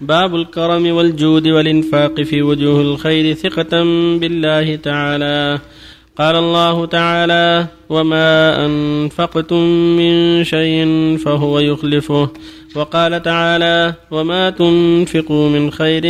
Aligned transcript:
باب 0.00 0.34
الكرم 0.34 0.96
والجود 0.96 1.48
والإنفاق 1.48 2.20
في 2.20 2.42
وجوه 2.42 2.80
الخير 2.80 3.34
ثقة 3.34 3.82
بالله 4.18 4.76
تعالى. 4.76 5.58
قال 6.18 6.36
الله 6.36 6.86
تعالى 6.86 7.66
وما 7.88 8.66
أنفقتم 8.66 9.62
من 9.96 10.44
شيء 10.44 10.86
فهو 11.16 11.58
يخلفه 11.58 12.28
وقال 12.76 13.22
تعالى 13.22 13.94
وما 14.10 14.50
تنفقوا 14.50 15.48
من 15.48 15.70
خير 15.70 16.02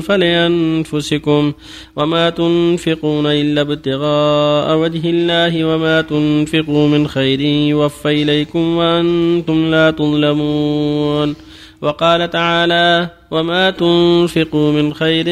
فلأنفسكم 0.00 1.52
وما 1.96 2.30
تنفقون 2.30 3.26
إلا 3.26 3.60
ابتغاء 3.60 4.76
وجه 4.76 5.00
الله 5.04 5.64
وما 5.64 6.00
تنفقوا 6.00 6.88
من 6.88 7.08
خير 7.08 7.40
يوفى 7.40 8.22
إليكم 8.22 8.76
وأنتم 8.76 9.70
لا 9.70 9.90
تظلمون. 9.90 11.34
وقال 11.82 12.30
تعالى 12.30 13.08
وما 13.30 13.70
تنفقوا 13.70 14.72
من 14.72 14.94
خير 14.94 15.24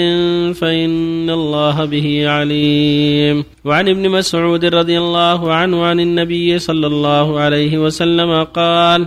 فإن 0.55 1.31
الله 1.31 1.85
به 1.85 2.29
عليم. 2.29 3.45
وعن 3.65 3.89
ابن 3.89 4.09
مسعود 4.09 4.65
رضي 4.65 4.99
الله 4.99 5.53
عنه 5.53 5.85
عن 5.85 6.01
النبي 6.01 6.59
صلى 6.59 6.87
الله 6.87 7.41
عليه 7.41 7.79
وسلم 7.79 8.45
قال 8.45 9.07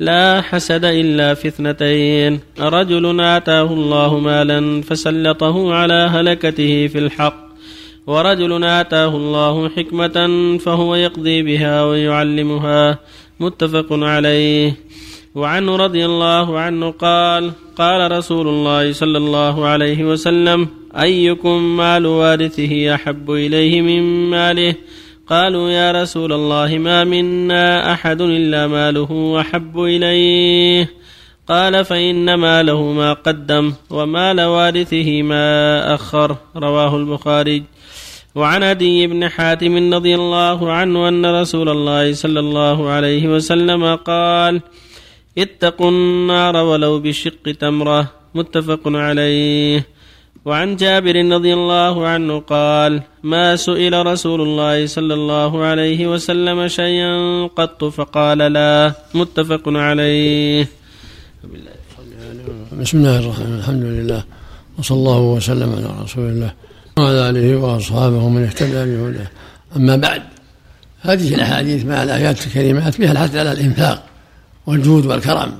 لا 0.00 0.40
حسد 0.40 0.84
إلا 0.84 1.34
في 1.34 1.48
اثنتين. 1.48 2.40
رجل 2.60 3.20
آتاه 3.20 3.72
الله 3.72 4.18
مالا 4.18 4.82
فسلطه 4.82 5.74
على 5.74 6.08
هلكته 6.12 6.86
في 6.86 6.98
الحق. 6.98 7.48
ورجل 8.06 8.64
آتاه 8.64 9.16
الله 9.16 9.68
حكمة 9.68 10.16
فهو 10.58 10.94
يقضي 10.94 11.42
بها 11.42 11.84
ويعلمها. 11.84 12.98
متفق 13.40 13.86
عليه. 13.90 14.76
وعنه 15.38 15.76
رضي 15.76 16.04
الله 16.06 16.58
عنه 16.58 16.90
قال 16.90 17.52
قال 17.76 18.12
رسول 18.12 18.48
الله 18.48 18.92
صلى 18.92 19.18
الله 19.18 19.66
عليه 19.66 20.04
وسلم 20.04 20.68
أيكم 21.00 21.76
مال 21.76 22.06
وارثه 22.06 22.94
أحب 22.94 23.30
إليه 23.30 23.80
من 23.80 24.30
ماله؟ 24.30 24.74
قالوا 25.28 25.70
يا 25.70 26.02
رسول 26.02 26.32
الله 26.32 26.78
ما 26.78 27.04
منا 27.04 27.92
أحد 27.92 28.20
إلا 28.20 28.66
ماله 28.66 29.40
أحب 29.40 29.78
إليه. 29.78 30.90
قال 31.48 31.84
فإن 31.84 32.34
ماله 32.34 32.92
ما 32.92 33.12
قدم 33.12 33.72
ومال 33.90 34.40
وارثه 34.40 35.22
ما 35.22 35.94
أخر. 35.94 36.36
رواه 36.56 36.96
البخاري. 36.96 37.62
وعن 38.34 38.62
عدي 38.62 39.06
بن 39.06 39.28
حاتم 39.28 39.94
رضي 39.94 40.14
الله 40.14 40.72
عنه 40.72 41.08
أن 41.08 41.26
رسول 41.26 41.68
الله 41.68 42.12
صلى 42.12 42.40
الله 42.40 42.88
عليه 42.88 43.28
وسلم 43.28 43.94
قال 43.94 44.60
اتقوا 45.38 45.90
النار 45.90 46.56
ولو 46.56 47.00
بشق 47.00 47.44
تمرة 47.60 48.10
متفق 48.34 48.80
عليه. 48.86 49.86
وعن 50.44 50.76
جابر 50.76 51.16
رضي 51.36 51.52
الله 51.54 52.06
عنه 52.06 52.40
قال 52.40 53.02
ما 53.22 53.56
سئل 53.56 54.06
رسول 54.06 54.40
الله 54.40 54.86
صلى 54.86 55.14
الله 55.14 55.64
عليه 55.64 56.06
وسلم 56.06 56.68
شيئا 56.68 57.46
قط 57.46 57.84
فقال 57.84 58.38
لا 58.38 58.92
متفق 59.14 59.62
عليه. 59.66 60.68
بسم 62.80 62.98
الله 62.98 63.18
الرحمن 63.18 63.46
الرحيم 63.46 63.54
الحمد 63.58 63.82
لله 63.82 64.24
وصلى 64.78 64.98
الله 64.98 65.20
وسلم 65.20 65.72
على 65.72 66.04
رسول 66.04 66.24
الله 66.24 66.52
وعلى 66.98 67.30
آله 67.30 67.56
وأصحابه 67.56 68.28
من 68.28 68.42
اهتدى 68.44 68.96
بهداه. 68.96 69.30
أما 69.76 69.96
بعد 69.96 70.22
هذه 71.00 71.34
الأحاديث 71.34 71.84
مع 71.84 72.02
الآيات 72.02 72.46
الكريمات 72.46 72.94
فيها 72.94 73.12
الحث 73.12 73.36
على 73.36 73.52
الإنفاق. 73.52 74.07
والجود 74.68 75.06
والكرم 75.06 75.52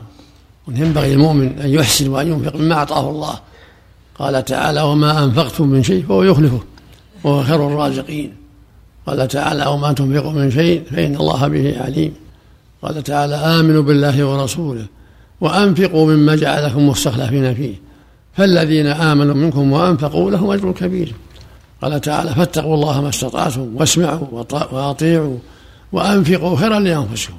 ينبغي 0.69 1.15
للمؤمن 1.15 1.59
أن 1.59 1.69
يحسن 1.69 2.09
وأن 2.09 2.29
ينفق 2.29 2.57
مما 2.57 2.75
أعطاه 2.75 3.11
الله. 3.11 3.35
قال 4.19 4.45
تعالى 4.45 4.83
وما 4.83 5.25
أنفقتم 5.25 5.69
من 5.69 5.83
شيء 5.83 6.05
فهو 6.09 6.23
يخلفه 6.23 6.61
وهو 7.25 7.43
خير 7.43 7.67
الرازقين. 7.67 8.33
قال 9.07 9.29
تعالى 9.29 9.67
وما 9.67 9.93
تنفقوا 9.93 10.33
من 10.33 10.51
شيء 10.51 10.83
فإن 10.91 11.17
الله 11.17 11.49
به 11.49 11.81
عليم. 11.81 12.13
قال 12.83 13.03
تعالى 13.03 13.35
آمنوا 13.35 13.83
بالله 13.83 14.25
ورسوله 14.25 14.87
وأنفقوا 15.41 16.07
مما 16.07 16.37
جعلكم 16.37 16.89
مستخلفين 16.89 17.55
فيه 17.55 17.75
فالذين 18.37 18.87
آمنوا 18.87 19.35
منكم 19.35 19.73
وأنفقوا 19.73 20.31
لهم 20.31 20.51
أجر 20.51 20.73
كبير. 20.73 21.15
قال 21.83 22.01
تعالى 22.01 22.31
فاتقوا 22.35 22.75
الله 22.75 23.01
ما 23.01 23.09
استطعتم 23.09 23.77
واسمعوا 23.77 24.45
وأطيعوا 24.73 25.37
وأنفقوا 25.93 26.57
خيرا 26.57 26.79
لأنفسكم. 26.81 27.35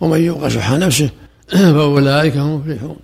ومن 0.00 0.20
يوق 0.20 0.48
شح 0.48 0.70
نفسه 0.72 1.10
فأولئك 1.74 2.36
هم 2.36 2.54
المفلحون. 2.54 2.96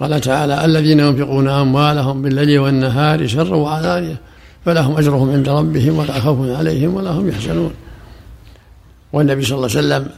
قال 0.00 0.20
تعالى 0.20 0.64
الذين 0.64 1.00
ينفقون 1.00 1.48
أموالهم 1.48 2.22
بالليل 2.22 2.58
والنهار 2.58 3.26
سرا 3.26 3.56
وعلانيه 3.56 4.16
فلهم 4.64 4.96
أجرهم 4.96 5.30
عند 5.30 5.48
ربهم 5.48 5.98
ولا 5.98 6.20
خوف 6.20 6.58
عليهم 6.58 6.94
ولا 6.94 7.10
هم 7.10 7.28
يحزنون. 7.28 7.74
والنبي 9.12 9.44
صلى 9.44 9.56
الله 9.56 9.68
عليه 9.68 9.78
وسلم 9.78 10.08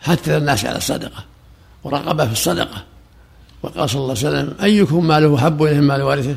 حث 0.00 0.28
الناس 0.28 0.64
على 0.64 0.76
الصدقة 0.76 1.24
ورغب 1.84 2.26
في 2.26 2.32
الصدقة. 2.32 2.84
وقال 3.62 3.90
صلى 3.90 4.00
الله 4.00 4.16
عليه 4.18 4.28
وسلم 4.28 4.54
أيكم 4.62 5.06
ماله 5.06 5.38
حب 5.38 5.62
إليه 5.62 5.76
من 5.80 5.86
مال 5.86 6.02
وارثه؟ 6.02 6.36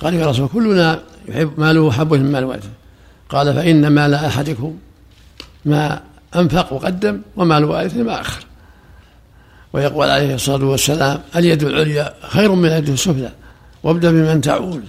قال 0.00 0.14
يا 0.14 0.26
رسول 0.26 0.48
كلنا 0.48 1.00
يحب 1.28 1.50
ماله 1.58 1.92
حب 1.92 2.14
إليه 2.14 2.22
من 2.22 2.32
مال 2.32 2.44
وارثه. 2.44 2.70
قال 3.28 3.54
فإن 3.54 3.86
مال 3.86 4.14
أحدكم 4.14 4.76
ما 5.64 6.00
انفق 6.36 6.72
وقدم 6.72 7.20
ومال 7.36 7.64
وارثه 7.64 8.02
ما 8.02 8.20
آخر. 8.20 8.46
ويقول 9.72 10.10
عليه 10.10 10.34
الصلاة 10.34 10.66
والسلام 10.66 11.18
اليد 11.36 11.62
العليا 11.62 12.14
خير 12.22 12.54
من 12.54 12.68
اليد 12.68 12.88
السفلى 12.88 13.32
وابدأ 13.82 14.10
بمن 14.10 14.40
تعول. 14.40 14.82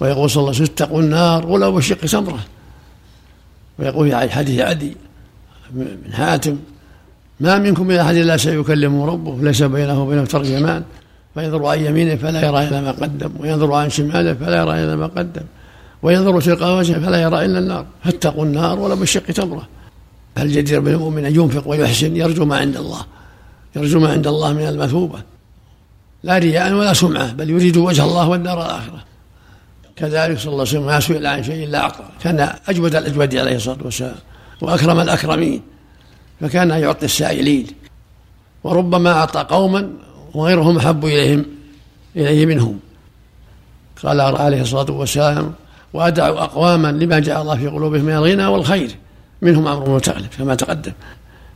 ويقول 0.00 0.30
صلى 0.30 0.40
الله 0.40 0.54
عليه 0.54 0.62
وسلم 0.62 0.74
اتقوا 0.74 1.00
النار 1.00 1.46
ولو 1.46 1.72
بشق 1.72 1.96
تمره 1.96 2.44
ويقول 3.78 4.10
في 4.10 4.30
حديث 4.30 4.60
عدي 4.60 4.96
بن 5.70 6.12
حاتم 6.12 6.56
ما 7.40 7.58
منكم 7.58 7.86
من 7.86 7.96
أحد 7.96 8.14
إلا 8.14 8.36
سيكلمه 8.36 9.06
ربه 9.06 9.38
ليس 9.42 9.62
بينه 9.62 10.02
وبينه 10.02 10.24
ترجمان 10.24 10.82
فينظر 11.34 11.66
عن 11.66 11.78
يمينه 11.78 12.16
فلا 12.16 12.46
يرى 12.46 12.68
إلا 12.68 12.80
ما 12.80 12.90
قدم 12.90 13.30
وينظر 13.38 13.72
عن 13.72 13.90
شماله 13.90 14.34
فلا 14.34 14.60
يرى 14.62 14.84
إلا 14.84 14.96
ما 14.96 15.06
قدم 15.06 15.42
وينظر 16.02 16.40
تلقاء 16.40 16.78
وجهه 16.78 17.00
فلا 17.00 17.22
يرى 17.22 17.44
إلا 17.44 17.58
النار. 17.58 17.86
فاتقوا 18.04 18.44
النار 18.44 18.78
ولو 18.78 18.96
بشق 18.96 19.22
تمره 19.22 19.68
فالجدير 20.36 20.80
بالمؤمن 20.80 21.24
أن 21.24 21.34
ينفق 21.34 21.68
ويحسن؟ 21.68 22.16
يرجو 22.16 22.44
ما 22.44 22.56
عند 22.56 22.76
الله. 22.76 23.06
يرجو 23.76 24.00
ما 24.00 24.12
عند 24.12 24.26
الله 24.26 24.52
من 24.52 24.68
المثوبة. 24.68 25.22
لا 26.22 26.38
رياء 26.38 26.72
ولا 26.72 26.92
سمعة 26.92 27.32
بل 27.32 27.50
يريد 27.50 27.76
وجه 27.76 28.04
الله 28.04 28.28
والدار 28.28 28.66
الآخرة. 28.66 29.04
كذلك 29.96 30.38
صلى 30.38 30.52
الله 30.52 30.60
عليه 30.60 30.70
وسلم 30.70 30.86
ما 30.86 31.00
سئل 31.00 31.26
عن 31.26 31.42
شيء 31.42 31.64
إلا 31.64 31.78
أعطى 31.78 32.04
كان 32.22 32.52
أجود 32.68 32.94
الأجود 32.94 33.36
عليه 33.36 33.56
الصلاة 33.56 33.78
والسلام 33.84 34.14
وأكرم 34.60 35.00
الأكرمين 35.00 35.62
فكان 36.40 36.70
يعطي 36.70 37.04
السائلين. 37.04 37.66
وربما 38.64 39.12
أعطى 39.12 39.46
قوما 39.50 39.90
وغيرهم 40.34 40.76
أحب 40.76 41.04
إليهم 41.04 41.44
إليه 42.16 42.46
منهم. 42.46 42.78
قال 44.02 44.20
عليه 44.20 44.62
الصلاة 44.62 44.90
والسلام 44.90 45.52
وأدعوا 45.92 46.42
أقواما 46.44 46.92
لما 46.92 47.18
جعل 47.18 47.40
الله 47.40 47.56
في 47.56 47.66
قلوبهم 47.66 48.04
من 48.04 48.12
الغنى 48.12 48.46
والخير. 48.46 48.90
منهم 49.44 49.68
عمرو 49.68 49.98
بن 49.98 50.26
كما 50.38 50.54
تقدم. 50.54 50.92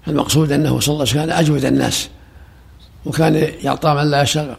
المقصود 0.09 0.53
أنه 0.53 0.81
صلى 0.81 0.93
الله 0.93 1.01
عليه 1.01 1.11
وسلم 1.11 1.21
كان 1.21 1.31
أجود 1.31 1.65
الناس 1.65 2.09
وكان 3.07 3.49
يعطى 3.63 3.95
من 3.95 4.11
لا 4.11 4.23
يشاء. 4.23 4.59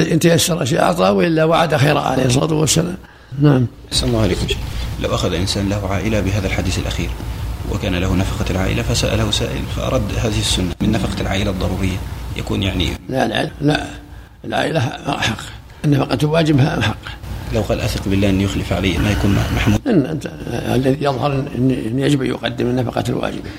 إن 0.00 0.18
تيسر 0.18 0.64
شيء 0.64 0.80
اعطى 0.80 1.08
وإلا 1.08 1.44
وعد 1.44 1.76
خيرا 1.76 2.00
عليه 2.00 2.24
الصلاة 2.24 2.54
والسلام. 2.54 2.96
نعم. 3.40 3.66
صلى 3.90 4.08
الله 4.08 4.22
عليكم. 4.22 4.46
لو 5.02 5.14
أخذ 5.14 5.34
إنسان 5.34 5.68
له 5.68 5.88
عائلة 5.88 6.20
بهذا 6.20 6.46
الحديث 6.46 6.78
الأخير 6.78 7.10
وكان 7.72 7.94
له 7.94 8.14
نفقة 8.14 8.50
العائلة 8.50 8.82
فسأله 8.82 9.30
سائل 9.30 9.62
فأرد 9.76 10.12
هذه 10.18 10.38
السنة 10.40 10.74
من 10.80 10.92
نفقة 10.92 11.20
العائلة 11.20 11.50
الضرورية 11.50 11.96
يكون 12.36 12.62
يعني 12.62 12.88
لا 13.08 13.28
لا 13.28 13.50
لا. 13.60 13.86
العائلة 14.44 14.80
حق. 14.80 15.38
النفقة 15.84 16.28
واجب 16.28 16.60
حق. 16.60 16.96
لو 17.54 17.60
قال 17.60 17.80
أثق 17.80 18.08
بالله 18.08 18.30
ان 18.30 18.40
يخلف 18.40 18.72
علي 18.72 18.98
ما 18.98 19.10
يكون 19.10 19.38
محمود. 19.56 19.80
الذي 20.50 21.04
يظهر 21.04 21.32
ان 21.32 21.98
يجب 21.98 22.22
أن 22.22 22.26
يقدم 22.26 22.66
النفقة 22.66 23.04
الواجبة. 23.08 23.50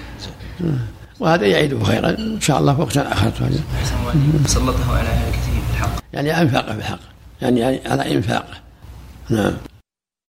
وهذا 1.19 1.45
يعيده 1.45 1.83
خيرا 1.83 2.09
إن 2.09 2.41
شاء 2.41 2.59
الله 2.59 2.79
وقتا 2.79 3.11
آخر. 3.13 3.31
سلطه 4.45 4.97
على 4.97 5.09
هلكته 5.09 5.51
بالحق 5.69 6.03
يعني 6.13 6.41
انفق 6.41 6.71
بالحق 6.71 6.99
يعني 7.41 7.63
على 7.63 8.15
انفاقه 8.15 8.53
نعم. 9.29 9.53